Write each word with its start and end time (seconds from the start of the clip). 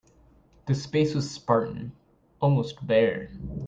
The 0.65 0.73
space 0.73 1.13
was 1.13 1.29
spartan, 1.29 1.91
almost 2.39 2.87
bare. 2.87 3.29